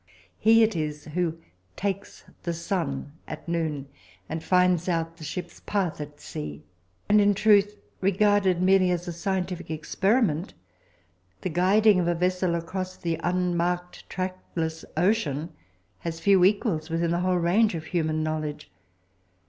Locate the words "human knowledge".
17.85-18.71